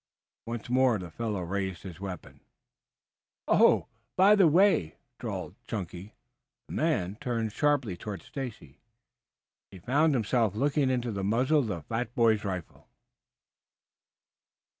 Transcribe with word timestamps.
Once 0.47 0.67
more 0.67 0.97
the 0.97 1.11
fellow 1.11 1.41
raised 1.41 1.83
his 1.83 1.99
weapon. 1.99 2.39
"Oh, 3.47 3.85
by 4.15 4.33
the 4.33 4.47
way!" 4.47 4.95
drawled 5.19 5.53
Chunky. 5.67 6.15
The 6.67 6.73
man 6.73 7.17
turned 7.21 7.51
sharply 7.53 7.95
toward 7.97 8.23
Stacy. 8.23 8.79
He 9.69 9.77
found 9.77 10.15
himself 10.15 10.55
looking 10.55 10.89
into 10.89 11.11
the 11.11 11.23
muzzle 11.23 11.59
of 11.59 11.67
the 11.67 11.83
fat 11.83 12.15
boy's 12.15 12.43
rifle. 12.43 12.87